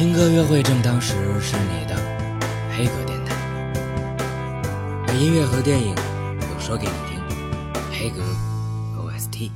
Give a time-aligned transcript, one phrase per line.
[0.00, 1.12] 听歌约会正当时
[1.42, 1.94] 是你的
[2.74, 3.36] 黑格电台，
[5.12, 7.20] 音乐和电影都说给你听。
[7.92, 8.22] 黑格
[8.96, 9.50] OST。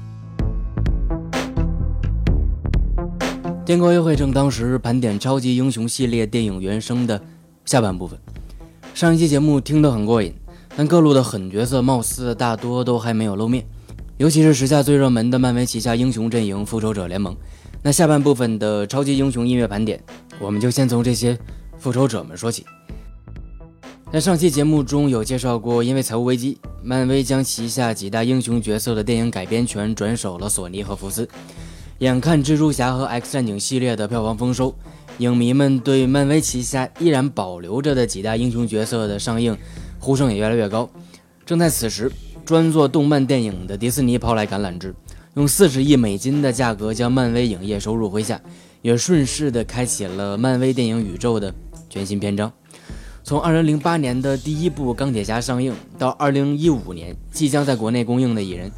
[3.64, 7.18] 听歌约会正当时盘点超级英雄系列电影原声的
[7.64, 8.18] 下半部分。
[8.92, 10.34] 上一期节目听得很过瘾，
[10.76, 13.64] 但各路的狠角色貌似大多都还没有露面，
[14.18, 17.34] 尤其是时下最热门的漫威旗下英雄阵营——复仇者联盟。
[17.86, 20.02] 那下半部分的超级英雄音乐盘点，
[20.40, 21.38] 我们就先从这些
[21.78, 22.64] 复仇者们说起。
[24.12, 31.28] 在上期节目中有介绍过，因为财务危机，漫威将旗下几大英雄角色的电影改编权转手了索尼和福斯。
[31.98, 34.74] 眼看蜘蛛侠和 X 战警系列的票房丰收，
[35.18, 39.56] 影迷们对漫威旗下依然保留着的几大英雄角色的上映
[39.98, 40.88] 呼声也越来越高。
[41.46, 42.10] 正在此时，
[42.44, 44.94] 专做动漫电影的迪士尼抛来橄榄枝。
[45.34, 48.40] 用四十亿美金的价格将漫威影业收入麾下，
[48.84, 51.54] 也顺势的开启了漫威电影宇宙的
[51.88, 52.52] 全新篇章。
[53.22, 58.70] 从二零零八年的第一部钢铁侠上映到二零一五年即将在国内公映的蚁人，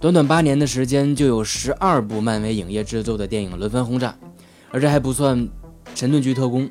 [0.00, 4.12] 短短八年的时间就有十二部漫威影业制作的电影轮番轰炸，
[4.72, 5.48] 而这还不算
[5.94, 6.68] 神盾局特工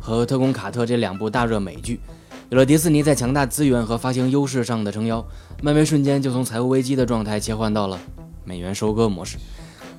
[0.00, 2.00] 和特工卡特这两部大热美剧。
[2.48, 5.22] 有了迪士尼在强大资源和发行优势上的撑腰，
[5.62, 8.00] 漫威瞬间就从财务危机的状态切换到了。
[8.42, 9.36] 美元收割模式。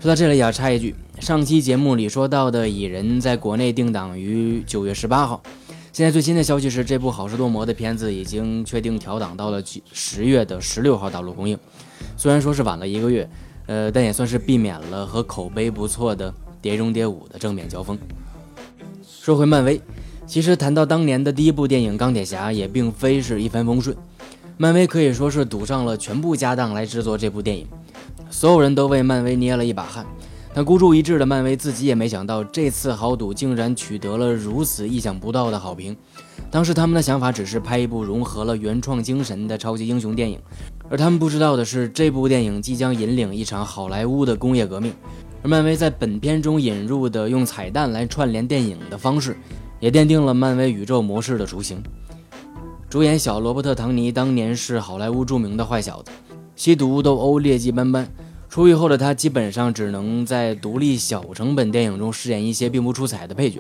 [0.03, 5.41] 说到这里，也要插一句：上期节目里说到的《蚁人》在国内定档于九月十八号，
[5.93, 11.57] 现在最新的消息是，这部好事多磨的片子已经确定调档到了十月的十六号大陆公映。
[12.17, 13.29] 虽然说是晚了一个月，
[13.67, 16.29] 呃，但也算是避免了和口碑不错的
[16.61, 17.97] 《碟中谍五》的正面交锋。
[19.07, 19.79] 说回漫威，
[20.27, 23.95] 其实谈到当年的第一部电影《钢铁侠》，也并非是一帆风顺。
[24.57, 27.65] 漫威可以说是赌上了全部家当来制作这部电影。
[28.29, 30.05] 所有人都为漫威捏了一把汗，
[30.53, 35.95] 但孤注一掷的漫威自己也没想到，这次豪赌竟然取得了如此意想不到的好评。
[36.51, 40.39] 当时他们的想法只是拍一部融合了原创精神的超级英雄电影，
[40.89, 44.93] 而他们不知道的是，这部电影即将引领一场好莱坞的工业革命。
[45.41, 49.35] 而漫威在本片中引入的用彩蛋来串联电影的方式，
[49.79, 51.81] 也奠定了漫威宇宙模式的雏形。
[52.89, 56.11] 主演小罗伯特·唐尼当年是好莱坞著名的坏小子。
[56.55, 58.07] 吸毒、斗殴，劣迹斑斑。
[58.49, 63.59] 出狱后的他基本上只能在独立小成本电影中饰演一些并不出彩的配角。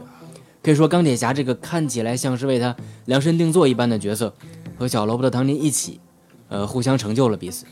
[0.61, 4.31] 可以说，钢铁侠这个看起来像是为他量身定做一般的角色，
[4.77, 5.99] 和小罗伯特·唐尼一起，
[6.47, 7.65] 呃，互相成就了彼此。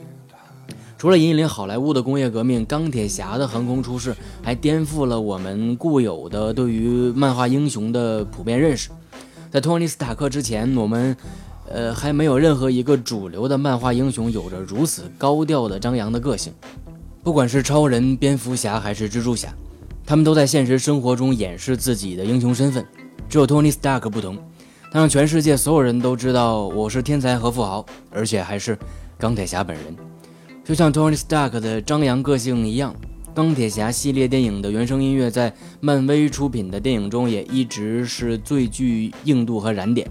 [0.98, 8.90] 除了引领好莱坞的工业革命，钢铁侠的横空出世还颠覆了我们固有的对于漫画英雄的普遍认识。
[9.52, 11.16] 在托尼·斯塔克之前，我们。
[11.74, 16.54] 呃，还没有任何一个主流的漫画英雄有着如此高调的张扬的个性。
[17.24, 19.54] 不管是超人、蝙蝠侠还是蜘蛛侠，
[20.06, 22.86] 他们都在现实生活中掩饰自己的英雄身份。
[23.30, 24.38] 只有托尼·斯塔克不同，
[24.92, 28.78] 他让全世界所有人都知道我是天才和富豪，而且还是
[29.18, 29.96] 钢铁侠本人。
[30.66, 32.94] 就像托尼·斯塔克的张扬个性一样，
[33.34, 40.10] 钢铁侠系列电影的原声音乐在漫威出品的电影中也一直是最具硬度和燃点。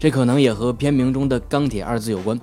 [0.00, 2.40] 这可能也和片名中的“钢铁”二字有关，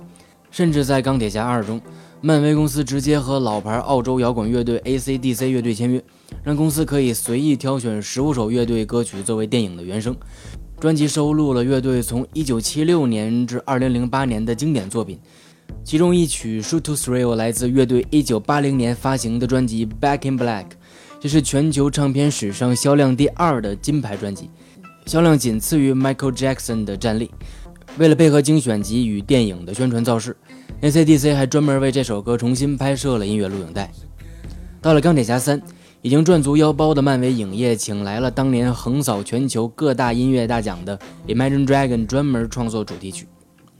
[0.48, 1.80] 甚至在《钢铁侠二》中，
[2.20, 6.00] 漫威公司直接和老牌澳洲摇滚乐队 AC/DC 乐队签约，
[6.44, 10.14] 让公司可以随意挑选十五首乐队歌曲作为电影的原声。
[10.78, 15.18] 专辑收录了乐队从1976年至2008年的经典作品，
[15.82, 20.64] 其中一曲《Shoot to Thrill》来自乐队1980年发行的专辑《Back in Black》，
[21.18, 24.48] 这是全球唱片史上销量第二的金牌专辑。
[25.08, 27.30] 销量仅次于 Michael Jackson 的战力。
[27.96, 30.36] 为了配合精选集与电影的宣传造势
[30.82, 33.90] ，AC/DC 还专门为这首歌重新拍摄了音乐录影带。
[34.82, 35.58] 到了《钢铁侠三》，
[36.02, 43.26] 已经赚足腰包的漫威影业请来了当年横扫全球各大音乐大奖的 Imagine Dragon 专门创作主题曲。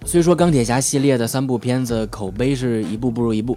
[0.06, 3.54] 虽说钢铁侠系列的三部片子口碑是一部不如一部，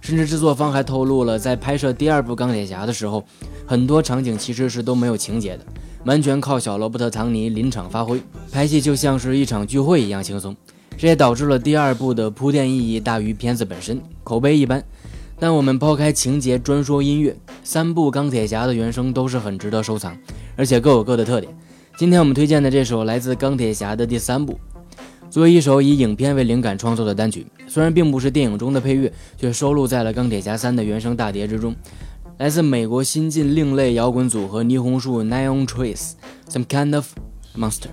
[0.00, 3.24] 甚至制作方还透露了在拍摄第二部钢铁侠的时候，
[3.66, 5.64] 很多场景其实是都没有情节的。
[6.04, 10.56] 完全靠小罗伯特·唐尼临场发挥，拍戏就像是一场聚会一样轻松。
[10.96, 14.82] 这也导致了第二部的铺垫意义大于片子本身，口碑一般。
[15.38, 20.16] 但我们抛开情节，专说音乐，三部钢铁侠的原声都是很值得收藏，
[20.56, 21.56] 而且各有各的特点。
[21.96, 24.58] 今天我们推荐的这首来自钢铁侠的第三部，
[25.30, 31.74] 作为一首以影片为灵感创作的单曲，虽然并不是电影中的配乐，却收录在了钢铁侠三的原声大碟之中。
[32.38, 37.12] 来自美国新晋另类摇滚组合霓虹树 （Neon Trees），Some Kind of
[37.56, 37.90] Monster。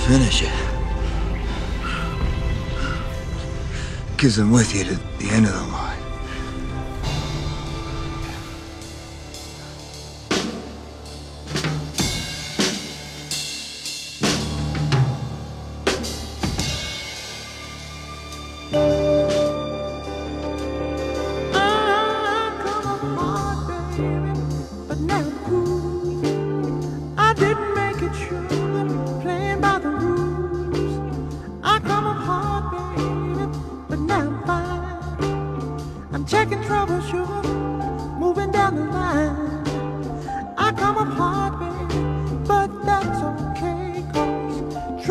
[0.05, 0.68] finish it.
[4.20, 5.89] Because I'm with you to the end of the line.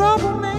[0.00, 0.49] trouble me.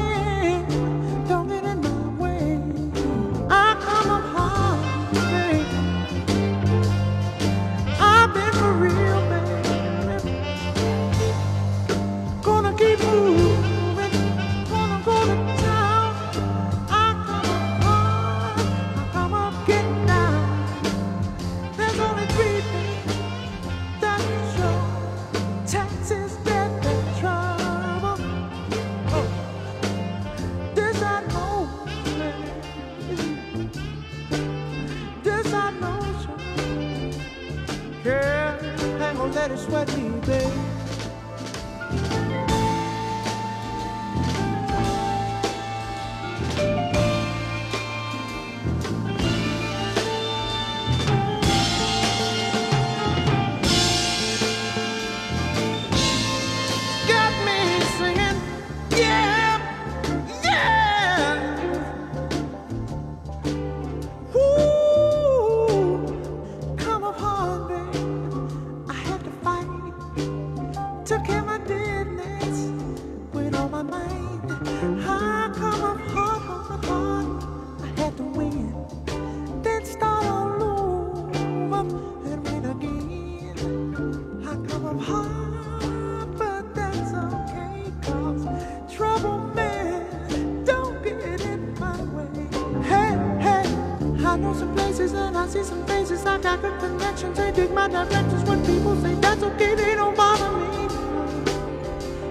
[94.81, 96.25] faces and I see some faces.
[96.25, 97.37] I got good connections.
[97.37, 99.75] They dig my directions when people say that's okay.
[99.75, 100.71] They don't bother me.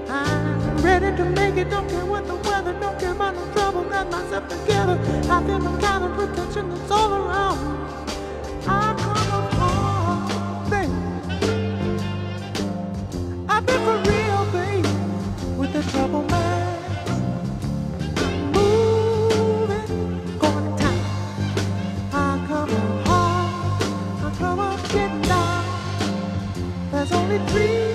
[0.09, 1.71] I'm ready to make it.
[1.71, 2.75] Don't care what the weather.
[2.81, 3.85] Don't care about no trouble.
[3.85, 4.97] Got myself together.
[5.35, 8.00] I feel the kind of protection that's all around me.
[27.61, 27.90] see.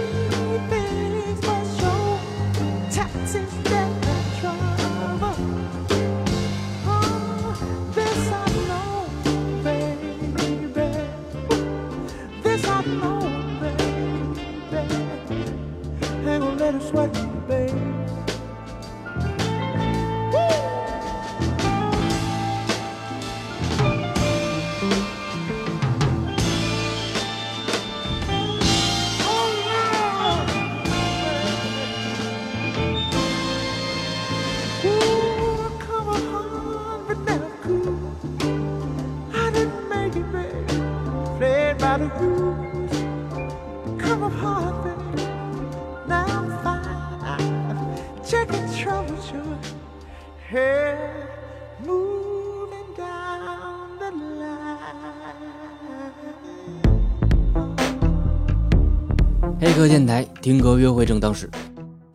[59.87, 61.49] 电台听歌约会正当时，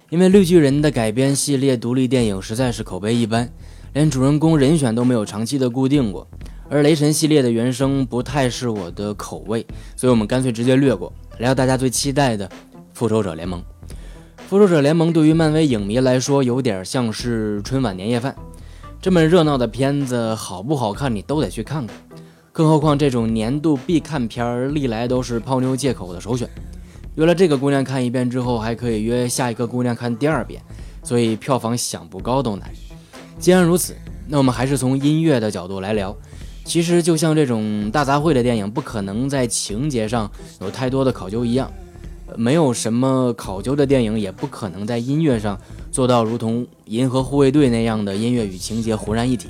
[0.08, 3.50] 因为绿巨人的改编系列独立电影实在是口碑一般，
[3.92, 6.26] 连主人公人选都没有长期的固定过。
[6.68, 12.46] 而雷神系列的原声不太是我的口味，所以我们干脆直接略过，来到大家最期待的
[12.92, 13.60] 《复仇者联盟》。
[14.48, 18.34] 《复仇者联盟》对于漫威影迷来说，有点像是春晚年夜饭。
[19.00, 21.96] 这么热闹的片子，好不好看你都得去看看。
[22.52, 26.48] 更何况这种年度必看片儿，历来都是泡妞借口的首选。
[27.20, 30.58] 约了这个姑娘看一遍之后，还可以约下一个姑娘看第二遍，
[31.02, 32.72] 所以票房想不高都难。
[33.38, 33.94] 既然如此，
[34.26, 36.16] 那我们还是从音乐的角度来聊。
[36.64, 40.30] 其实就像这种大杂烩的电影，不可能在情节上
[40.62, 41.70] 有太多的考究一样，
[42.36, 45.60] 没有什么考究的电影也不可能在音乐上
[45.92, 49.48] 做到如同《银河护卫队》那样的音乐与情节浑然一体。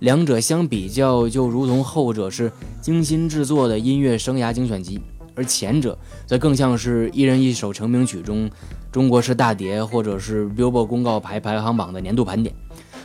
[0.00, 2.52] 两者相比较，就如同后者是
[2.82, 5.00] 精心制作的音乐生涯精选集，
[5.34, 8.50] 而前者则更像是一人一首成名曲中
[8.90, 12.54] 中国式大碟，或者是 Billboard 公告牌排行榜的年度盘点。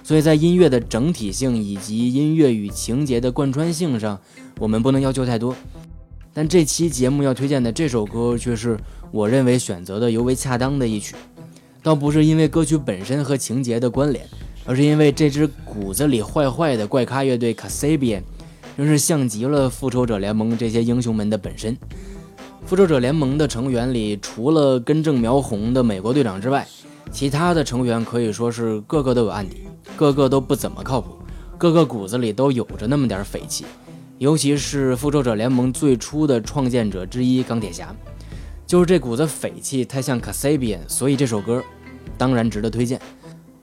[0.03, 4.19] 所以在音乐的整体性以及音乐与情节的贯穿性上，
[4.59, 5.55] 我们不能要求太多。
[6.31, 8.77] 但这期节目要推荐的这首歌，却是
[9.09, 11.15] 我认为选择的尤为恰当的一曲。
[11.81, 14.27] 倒不是因为歌曲本身和情节的关联，
[14.65, 18.21] 而是因为这支骨子里坏坏的怪咖乐队 Casabian，
[18.77, 21.77] 真是像极了复仇者联盟这些英雄们的本身。
[22.65, 26.67] 复仇者联盟的成员里，除了根正苗红的美国队长之外，
[27.11, 29.67] 其他的成员可以说是个个都有案底。
[29.95, 31.15] 个个都不怎么靠谱，
[31.59, 33.65] 个个骨子里都有着那么点匪气，
[34.17, 37.95] 尤其是复仇者联盟最初的创建者之一钢铁侠，
[38.65, 41.63] 就是这股子匪气太像 Casabian，所以这首歌
[42.17, 42.99] 当然值得推荐。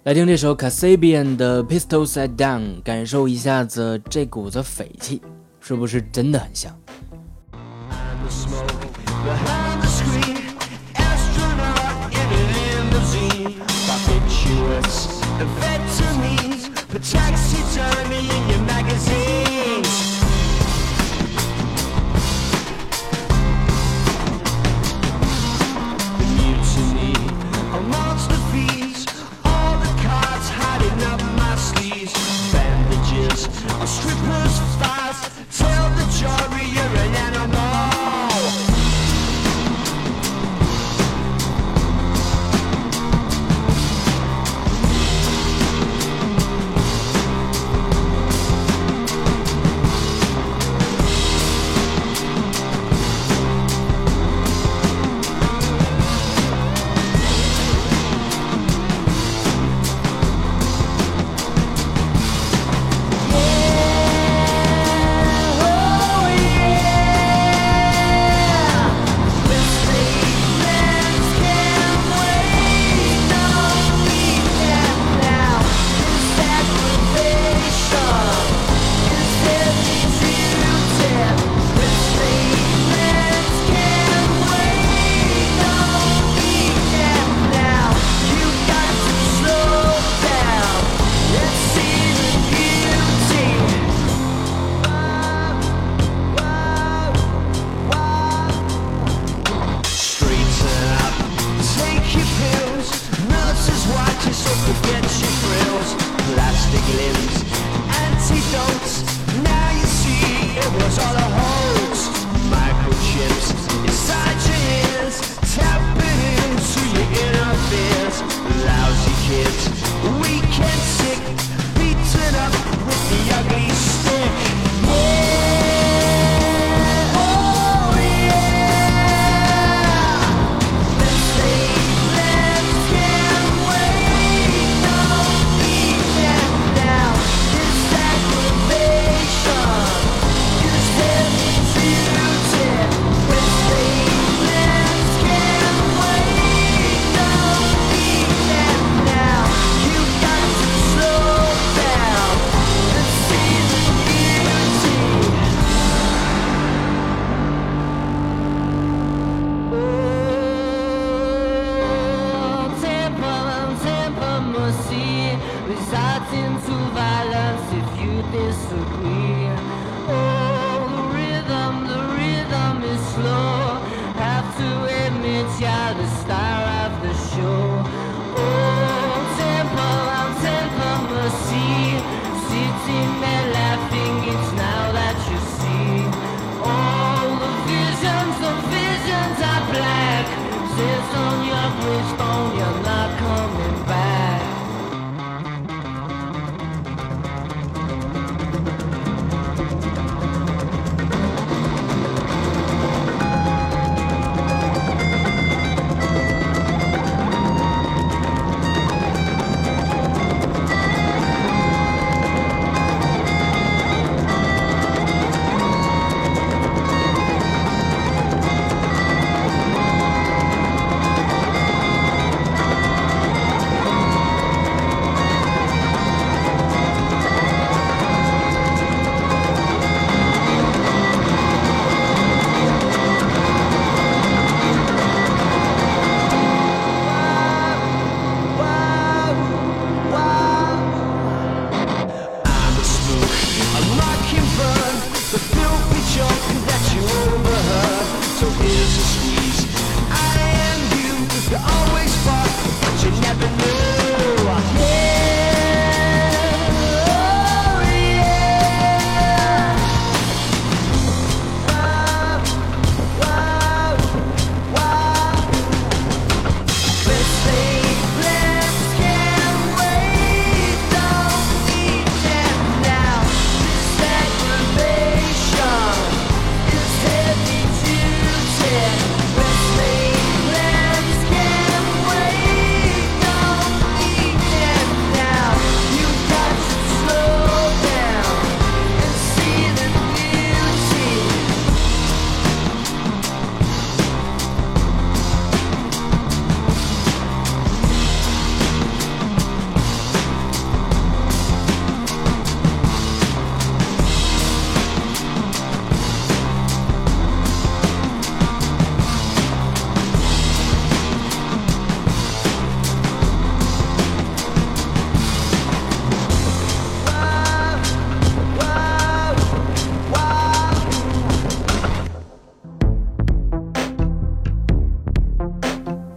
[0.04, 5.20] 来听这首 Casabian 的 Pistol Set Down，感受一下子这股子匪气
[5.60, 6.72] 是不是真的很像。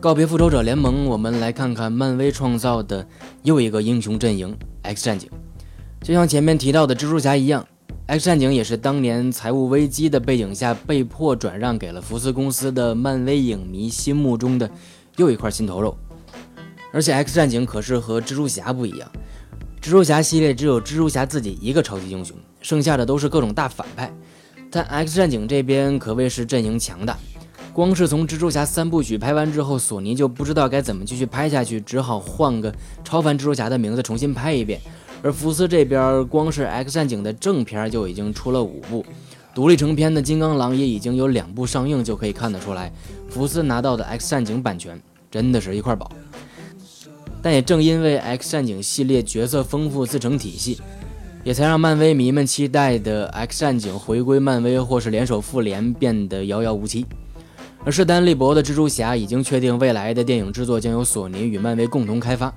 [0.05, 3.07] 告别复仇者联盟，我们来看看漫威创造的
[3.41, 5.27] 又一个英雄阵营 ——X 战警。
[6.03, 7.67] 就像前面提到的蜘蛛侠一样
[8.05, 14.69] ，X 战警也是当年财务危机的背景下被迫转让给了福斯公司的漫威影迷心目中的
[15.17, 15.97] 又一块心头肉。
[16.93, 19.11] 而且 X 战警可是和蜘蛛侠不一样，
[19.81, 24.13] 蜘蛛侠系列只有蜘蛛侠自己一个超级英雄，剩下的都是各种大反派。
[24.69, 27.17] 但 X 战警这边可谓是阵营强大，
[27.75, 34.79] 光是从蜘蛛侠三部曲拍完之后，索尼就不知道该怎么继续拍下去，只好换个超凡蜘蛛侠的名字重新拍一遍。
[35.21, 39.05] 而福斯这边，光是 X 战警的正片就已经出了五部，
[39.53, 42.89] 独立成片的金刚狼也已经有两部上映，就可以看得出来，
[43.27, 44.97] 福斯拿到的 X 战警版权
[45.29, 46.09] 真的是一块宝。
[47.41, 50.79] 但也正因为 X 战警系列角色丰富自成体系，
[51.43, 57.05] 也才让漫威迷们期待的 X 战警回归漫威或是联手复联变得遥遥无期。
[57.85, 62.51] 而势单力薄的蜘蛛侠已经确定，未来的电影制作将由索尼与漫威共同开发。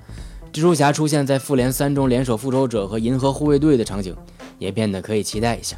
[0.51, 4.15] 蜘蛛侠出现在复联三中联手复仇者和银河护卫队的场景，
[4.57, 5.77] 也变得可以期待一下。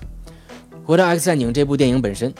[0.86, 2.34] 回到 X 战警这部电影本身，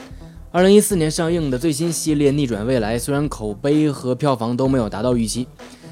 [0.52, 5.46] 二零一四年上映的最新系列《逆转未来》，虽然口碑和票房都没有达到预期，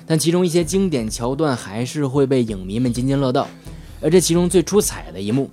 [0.08, 3.46] 但其中一些经典桥段还是会被影迷们津津乐道。
[4.00, 5.50] 而这其中最出彩的一幕，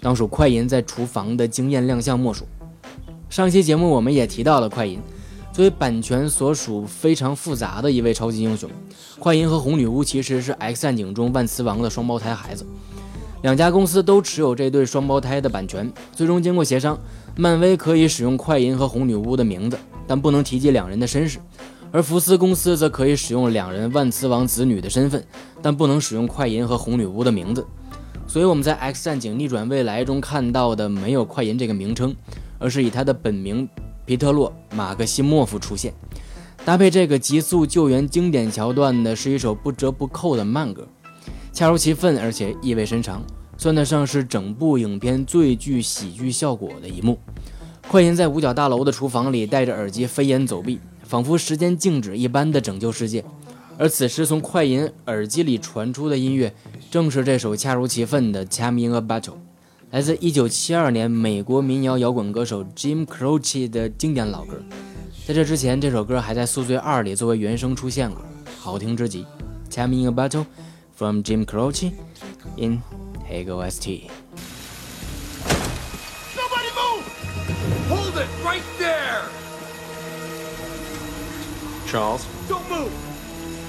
[0.00, 2.44] 当属快银在厨房的惊艳亮相莫属。
[3.30, 4.98] 上期节目我们也提到了快银，
[5.52, 8.70] 作为版权所属非常复杂的一位超级英雄，
[9.18, 12.64] 快银和红女巫其实是 X 战警中万磁王的双胞胎孩子，
[13.42, 15.92] 两家公司都持有这对双胞胎的版权。
[16.14, 16.98] 最终经过协商，
[17.36, 21.38] 漫威可以使用快银和红女巫的名字，但不能提及两人的身世；
[21.92, 25.22] 而福斯公司则可以使用两人万磁王子女的身份，
[25.60, 27.66] 但不能使用快银和红女巫的名字。
[28.26, 32.14] 所以我们在《X 战警：逆转未来》中看到的没有快银这个名称，
[32.58, 33.68] 而是以他的本名
[34.04, 35.92] 皮特洛·马克西莫夫出现。
[36.64, 40.86] 搭配这个急速救援经典桥段的是一首不折不扣的慢歌，
[41.52, 43.22] 恰如其分，而且意味深长，
[43.56, 47.18] 算得上是整部影片最具喜剧效果的一幕。
[47.88, 53.24] 快银在五角大楼的厨房里戴着耳机飞檐走壁，仿佛时间静止一般的拯救世界。
[53.78, 56.52] 而此时从快银耳机里传出的音乐，
[56.90, 59.20] 正是这首恰如其分的《Time in a Battle》，
[59.91, 64.59] 来自1972年美国民谣摇滚歌手 Jim Croce 的经典老歌。
[65.27, 68.21] 在这之前，这首歌还在《宿醉二》里作为原声出现过，
[68.59, 69.23] 好听之极。《
[69.73, 71.91] Time in a Battle》from Jim Croce
[72.57, 72.81] in
[73.29, 74.09] Hague OST。
[76.35, 77.03] Nobody move!
[77.89, 79.21] Hold it right there!
[81.87, 82.91] Charles, Don't move!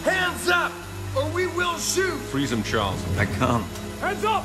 [0.05, 0.73] Hands up,
[1.15, 2.19] or we will shoot!
[2.33, 2.99] freeze him, Charles.
[3.19, 3.65] I can't.
[4.01, 4.45] Hands up!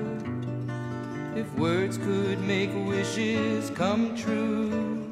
[1.33, 5.07] If words could make wishes come true,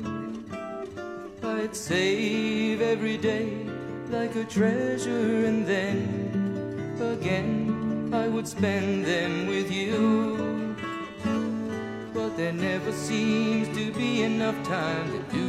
[1.41, 3.65] I'd save every day
[4.10, 10.75] like a treasure and then again I would spend them with you.
[12.13, 15.48] But there never seems to be enough time to do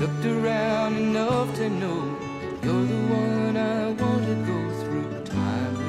[0.00, 2.04] Looked around enough to know
[2.62, 5.88] you're the one I want to go through time with.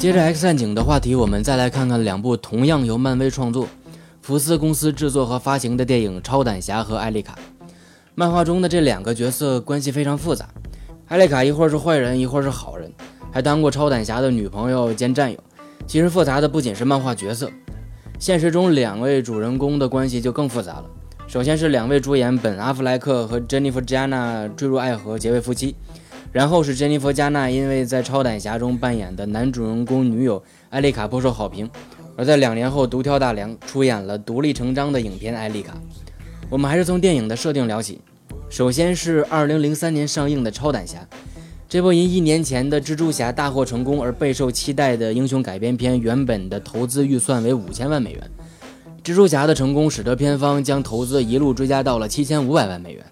[0.00, 3.68] 接着 X 战警的话题，我们再来看看两部同样由漫威创作、
[4.24, 7.34] 福斯公司制作和发行的电影《超胆侠》和《艾丽卡》。
[8.14, 10.48] 漫画中的这两个角色关系非常复杂，
[11.08, 12.90] 艾丽卡一会儿是坏人，一会儿是好人，
[13.30, 15.38] 还当过超胆侠的女朋友兼战友。
[15.86, 17.50] 其实复杂的不仅是漫画角色，
[18.18, 20.84] 现实中两位主人公的关系就更复杂了。
[21.26, 25.76] 首先是两位主演本·阿弗莱克和珍妮弗·加纳坠入爱河，结为夫妻。
[26.32, 31.70] 然后是珍妮弗·加纳因为在《超胆侠》中扮演的男主人公女友艾丽卡颇受好评，
[32.16, 35.72] 而在两年后独挑大梁，出演了独立成章的影片《艾丽卡》。
[36.48, 38.00] 我们还是从电影的设定聊起。
[38.48, 40.98] 首先是2003年上映的《超胆侠》，
[41.68, 48.30] 这部因一年前的《蜘蛛侠》大获成功而备受期待的英雄改编片，原本的投资预算为五千万美元。
[49.02, 53.04] 蜘蛛侠的成功使得片方将投资一路追加到了七千五百万美元。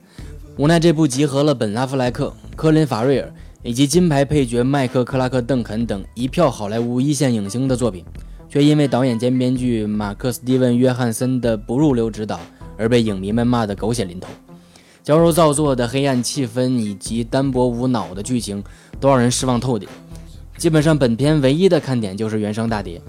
[0.56, 8.04] 无奈这部集合了本·拉弗莱克、科林·法瑞尔以及金牌配角麦克·克拉克·邓肯等一票好莱坞一线影星的作品，
[8.52, 12.38] 却因为导演兼编剧马克·斯蒂文·约翰森的不入流指导
[12.76, 14.28] 而被影迷们骂得狗血淋头。
[15.02, 18.62] 矫揉造作的黑暗气氛以及单薄无脑的剧情，
[19.00, 19.88] 都让人失望透顶。
[20.58, 23.00] 基本上，本片唯一的看点就是原声大碟，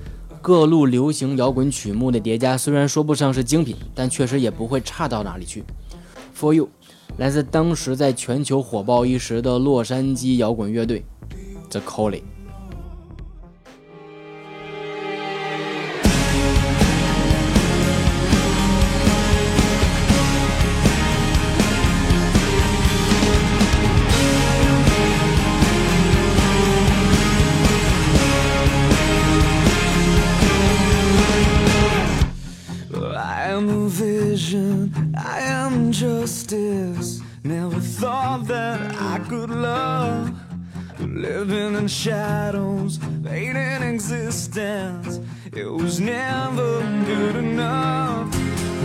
[0.42, 5.66] 各路流行摇滚曲目的叠加，虽然说不上是精品，但确实也不会差到哪里去。
[6.34, 6.70] For You，
[7.18, 11.04] 来自当时在全球火爆一时的洛杉矶摇滚乐队
[11.70, 12.24] The Calling。
[41.84, 45.20] In shadows, hating existence.
[45.52, 48.28] It was never good enough.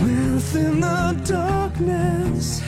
[0.03, 2.61] Within the darkness,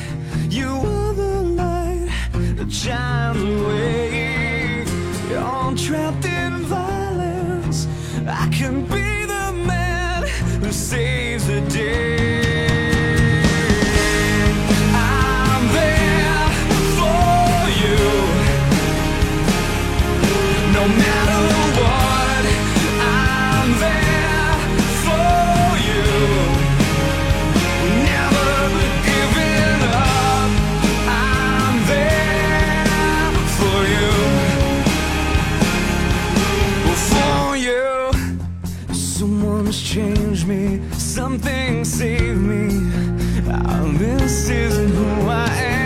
[0.49, 4.85] you are the light that shines away.
[5.29, 7.87] You're trapped in violence.
[8.25, 10.23] I can be the man
[10.61, 12.30] who saves the day.
[41.31, 42.91] Something saved me.
[43.47, 45.80] Ah, this isn't who I am.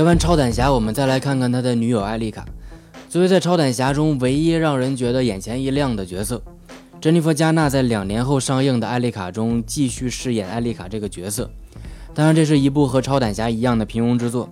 [0.00, 2.46] 聊完超胆侠，我们再来看看他的女友艾丽卡。
[3.10, 6.40] 作为在超胆侠中唯一让人觉得眼前一亮的角色，
[7.02, 11.50] 珍妮佛·加纳在两年后上映的《艾丽卡》中继续饰演艾丽卡这个角色。
[12.14, 14.48] 当然，这是一部和超胆侠一样的平庸之作。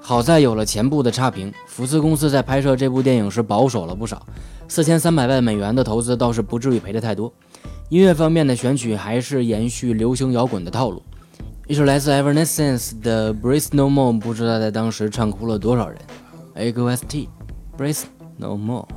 [0.00, 4.24] 好在有了前部的差评，福斯公司在拍摄这部电影时保守了不少，
[4.68, 7.32] 四千三百万美元的投资倒是不至于赔得太多。
[7.88, 11.02] 音乐方面的选曲还是延续流行摇滚的套路。
[11.67, 15.99] 一首来自 Evanescence 的《Breathe No More》，不知道在当时唱哭了多少人。
[16.55, 17.29] A G O S T
[17.77, 18.03] Breathe
[18.37, 18.87] No More。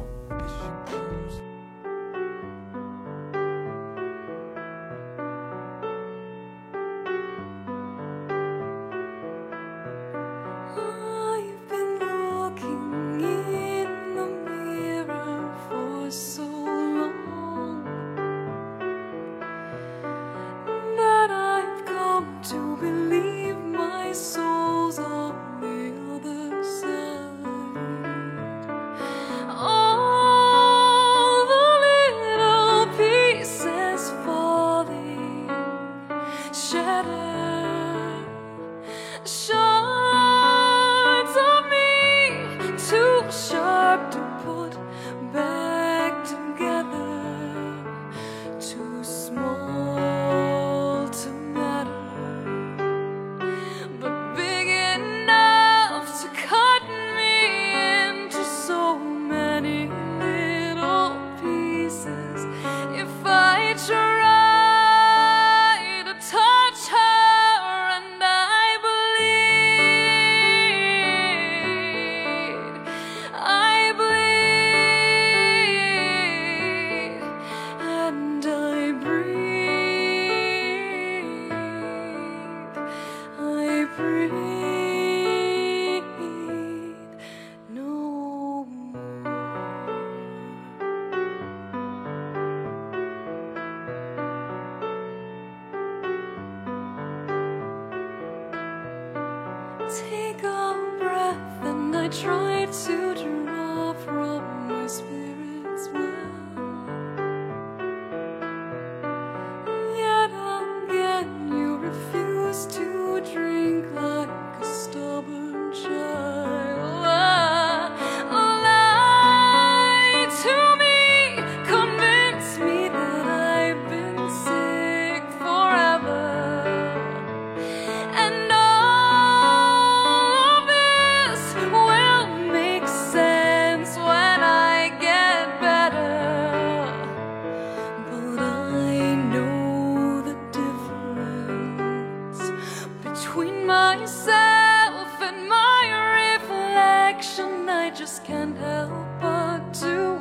[144.05, 147.67] myself and my reflection.
[147.67, 150.14] I just can't help but to.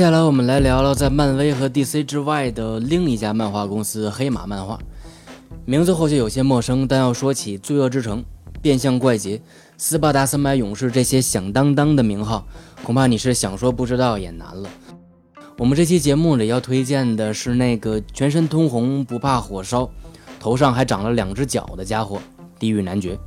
[0.00, 4.78] 接下来我们来聊聊在漫威和 DC 之外的另一家漫画公司——黑马漫画。
[5.66, 8.20] 名字或许有些陌生，但要说起《罪恶之城》
[8.62, 9.36] 《变相怪杰》
[9.76, 12.46] 《斯巴达三百勇士》这些响当当的名号，
[12.82, 14.70] 恐怕你是想说不知道也难了。
[15.58, 19.86] 我们这期节目里要推荐的是那个全身通红、不怕火烧、
[20.38, 22.18] 头上还长了两只角的家伙——
[22.58, 23.18] 地狱男爵。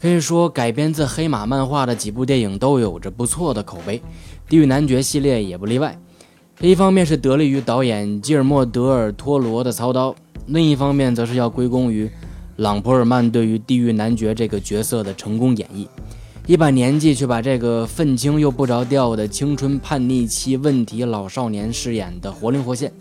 [0.00, 3.98] 可以说，改编自黑马漫画的几部电影都有着不错的口碑，
[4.52, 5.98] 《地狱男爵》系列也不例外。
[6.56, 12.06] 这一方面是得力于导演基尔莫·德尔托罗的操刀，另一方面则是要归功于
[12.56, 15.86] 朗·普尔曼对于地狱男爵这个角色的成功演绎。
[16.46, 22.92] 一把年纪却把这个愤青又不着调的青春叛逆期问题老少年饰演的活灵活现。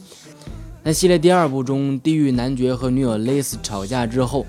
[0.86, 4.46] 在系列第二部中，地狱男爵和女友蕾丝吵架之后。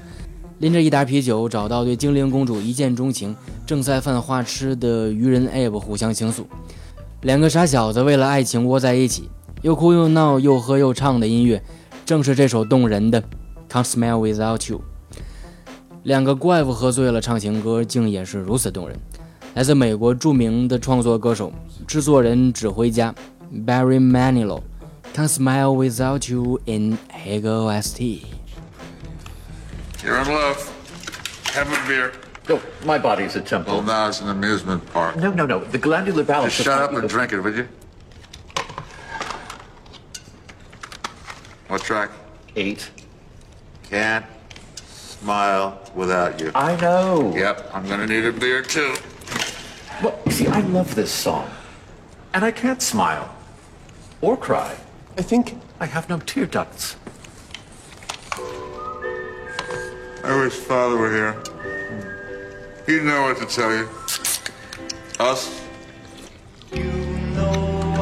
[0.61, 3.35] 拎着一打啤酒，找到对精灵公主一见钟情、
[3.67, 6.47] 正在犯花痴的愚人 ab 互相倾诉。
[7.23, 9.31] 两个傻小子为了爱情窝在一起，
[9.63, 11.63] 又哭又闹，又喝又唱的音乐，
[12.05, 13.23] 正是这首动人的
[13.71, 14.79] 《Can't Smile Without You》。
[16.03, 18.99] 两个怪物喝醉了唱情歌，竟也是如此动人。
[19.55, 21.53] 来自美国著名的创作歌手、
[21.87, 23.15] 制作人、指挥家
[23.65, 24.61] Barry Manilow，
[25.17, 28.23] 《Can't Smile Without You》in Hegel ST。
[30.03, 30.57] You're in love.
[31.55, 32.11] Have a beer.
[32.53, 33.77] No, my body's a temple.
[33.77, 35.17] Well, now it's an amusement park.
[35.17, 35.61] No, no, no.
[35.65, 36.55] The glandular balance.
[36.55, 37.67] Just shut up and drink it, would you?
[41.69, 42.11] What track?
[42.55, 42.91] Eight.
[43.85, 44.27] Can't
[44.85, 46.53] smile without you.
[46.55, 47.33] I know.
[47.35, 48.97] Yep, I'm gonna need a beer too.
[50.03, 51.51] Well, you see, I love this song.
[52.35, 53.35] And I can't smile.
[54.21, 54.77] Or cry.
[55.17, 56.97] I think I have no tear ducts.
[60.23, 61.43] I wish Father were here.
[62.93, 63.89] He'd know what to tell you.
[65.19, 65.65] Us?
[66.71, 66.85] You
[67.35, 67.95] know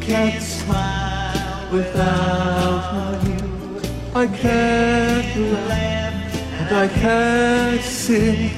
[0.00, 3.82] can't smile without you.
[4.14, 8.50] I can't laugh and I can't sing.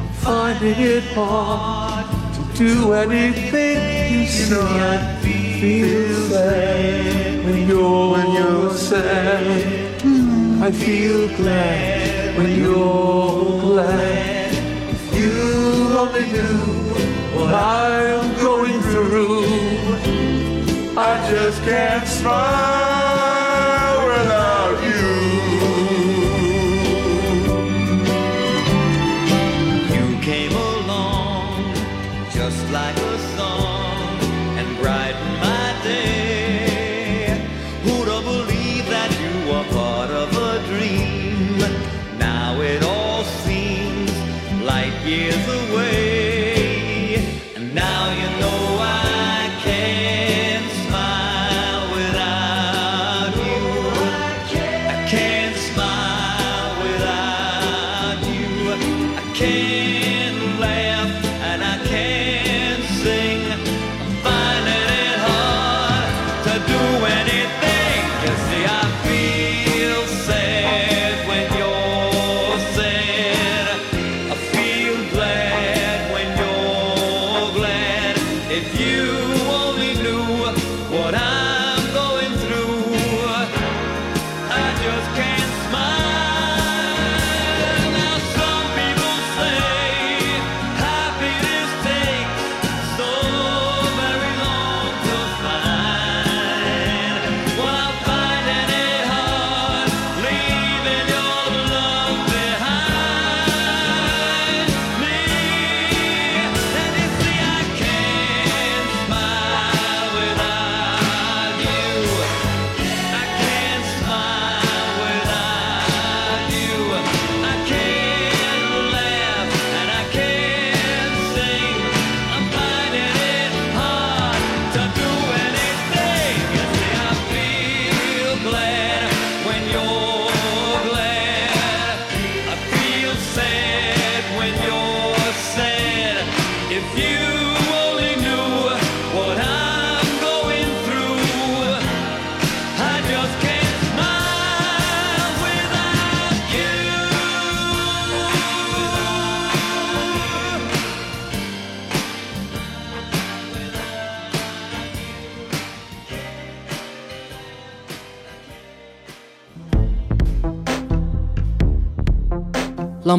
[0.00, 5.21] I'm finding it hard to do anything you see.
[5.62, 10.02] I feel sad when you're when you're sad.
[10.60, 14.52] I feel glad when you're glad.
[14.90, 19.44] If you only knew what I'm going through.
[20.98, 23.11] I just can't smile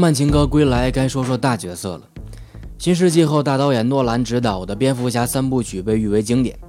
[0.03, 2.01] 浪漫情歌归来，该说说大角色了。
[2.77, 6.59] 新世纪后，大导演诺兰执导的蝙蝠侠三部曲被誉为经典，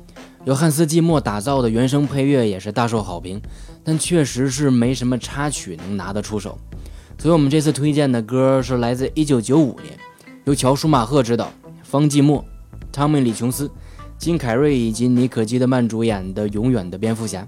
[0.44, 3.42] 由汉斯季默打造的原声配乐也是大受好评，
[3.82, 6.56] 但确实是没什么插曲能拿得出手。
[7.18, 9.98] 所以我们这次推荐的歌是来自1995年，
[10.44, 11.50] 由乔舒马赫执导，
[11.82, 12.44] 方季莫、
[12.92, 13.68] 汤米·李·琼斯、
[14.16, 17.42] 金·凯瑞以及妮可·基德曼主演的《永远的蝙蝠侠》。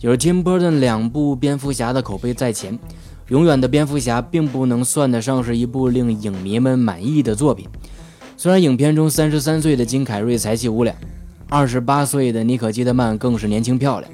[0.00, 2.76] 有着 Tim Burton 两部蝙蝠侠的口碑在前，
[3.28, 7.66] 《永远的蝙蝠侠》并不能算得上是一部令影迷们满意的作品。
[8.36, 10.94] 虽然影片中三十三岁的金凯瑞才气无两，
[11.48, 14.12] 二十八岁的妮可基德曼更是年轻漂亮，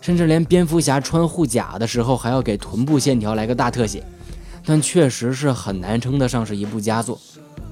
[0.00, 4.04] 甚至连蝙蝠侠穿护甲的时候还要给臀部线条来个大特写，
[4.64, 7.18] 但确实是很难称得上是一部佳作。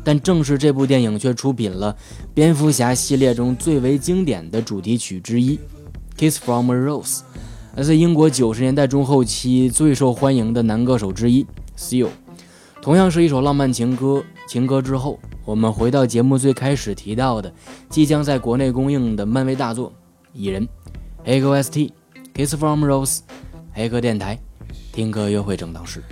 [0.03, 1.95] 但正是这部电影却出品了
[2.35, 5.57] 蝙蝠侠系列中最为经典的主题曲之一，
[6.19, 7.19] 《Kiss from a Rose》。
[7.75, 12.09] 来自英国九十年代中后期最受欢迎的男歌手之一，Seal，
[12.83, 14.23] 同样是一首浪漫情歌。
[14.47, 17.51] 情歌之后，我们回到节目最开始提到的
[17.89, 19.89] 即将在国内公映的漫威大作
[20.35, 20.67] 《蚁人》
[21.25, 23.21] ，A O S T，Kiss from Rose，
[23.73, 24.39] 黑客电台，
[24.93, 26.03] 听歌约会正当时。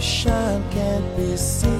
[0.00, 1.79] shine can't be seen.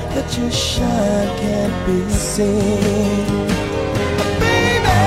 [0.15, 3.47] that you shine can't be seen?
[4.39, 4.97] Baby,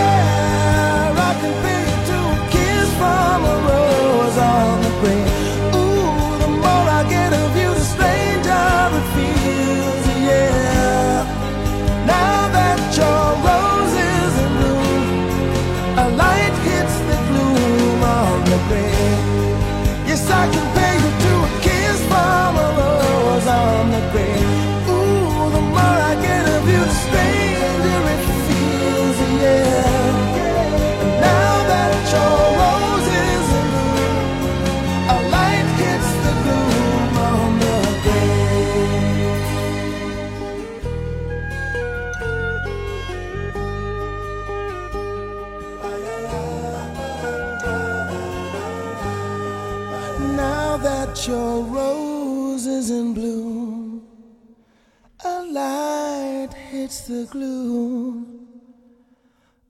[1.28, 5.43] I can feel to a kiss from a rose on the grave.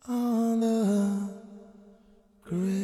[0.07, 1.29] On the
[2.49, 2.75] gray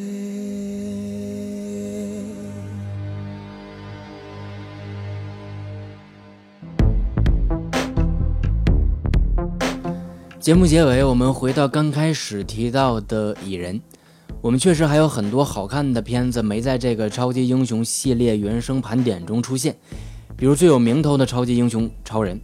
[10.39, 13.81] 节目结尾，我们回到刚开始提到的蚁人。
[14.41, 19.77] 我们确实还有很多好看的片子没在这个超级英雄系列原声盘点中出现，
[20.37, 22.41] 比如最有名头的超级英雄超人，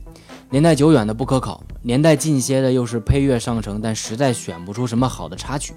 [0.48, 5.74] 年代久远的不可考，年代近些的又是配乐上乘，但实在选不出什么好的插曲，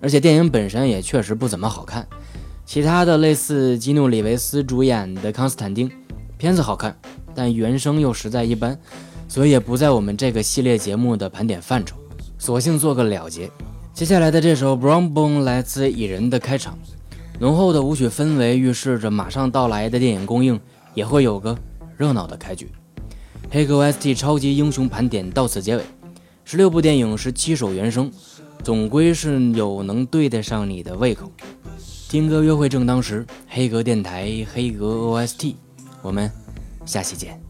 [0.00, 2.06] 而且电影本身也确实不怎么好看。
[2.64, 5.88] 其他的类似基努里维斯主演的《康斯坦丁》，
[6.38, 6.98] 片子好看，
[7.34, 8.78] 但原声又实在一般。
[9.30, 11.96] 所以也不在我们这个系列节目的盘点范畴，
[12.38, 13.50] 索性做个了结。
[13.92, 16.78] 接下来的这首《Brown Bone》来自蚁人的开场，
[17.38, 20.58] 浓厚的舞曲氛围预示着马上到来的电影公映
[20.94, 21.54] 也会有个
[21.98, 22.70] 热闹的开局。
[23.50, 25.82] 黑格 OST 超级英雄盘点到此结尾，
[26.44, 28.12] 十六部电影十七首原声，
[28.62, 31.32] 总归是有能对得上你的胃口。
[32.10, 35.54] 听歌约会正当时，黑格电台黑格 OST，
[36.02, 36.30] 我们
[36.84, 37.40] 下期见。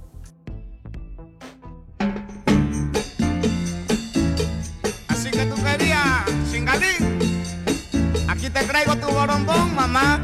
[5.08, 7.18] Así que tú querías, chingadín.
[8.28, 10.20] Aquí te traigo tu borombón, mamá.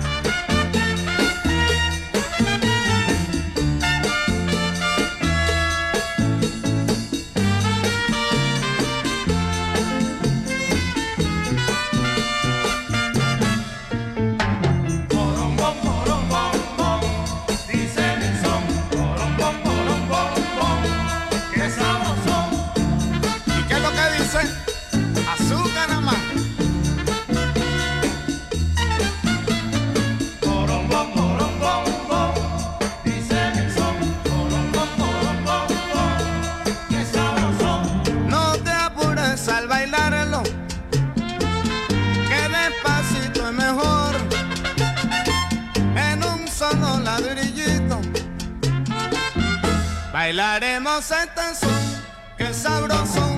[50.24, 52.02] Bailaremos este son,
[52.38, 53.33] que sabroso.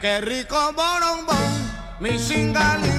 [0.00, 1.36] Qué rico borombón
[2.00, 2.95] mi chingalín